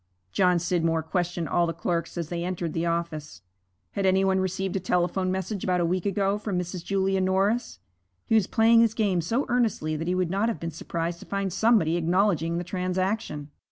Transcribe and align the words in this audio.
John 0.31 0.57
Scidmore 0.57 1.03
questioned 1.03 1.47
all 1.47 1.67
the 1.67 1.73
clerks 1.73 2.17
as 2.17 2.29
they 2.29 2.43
entered 2.43 2.73
the 2.73 2.87
office. 2.87 3.43
Had 3.91 4.03
any 4.07 4.25
one 4.25 4.39
received 4.39 4.75
a 4.75 4.79
telephone 4.79 5.31
message 5.31 5.63
about 5.63 5.79
a 5.79 5.85
week 5.85 6.07
ago 6.07 6.39
from 6.39 6.57
Mrs. 6.57 6.83
Julia 6.83 7.21
Norris? 7.21 7.77
He 8.25 8.33
was 8.33 8.47
playing 8.47 8.79
his 8.79 8.95
game 8.95 9.21
so 9.21 9.45
earnestly 9.47 9.95
that 9.95 10.07
he 10.07 10.15
would 10.15 10.31
not 10.31 10.49
have 10.49 10.59
been 10.59 10.71
surprised 10.71 11.19
to 11.19 11.27
find 11.27 11.53
somebody 11.53 11.97
acknowledging 11.97 12.57
the 12.57 12.63
transaction. 12.63 13.51